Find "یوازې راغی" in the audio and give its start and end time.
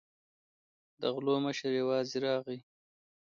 1.81-2.59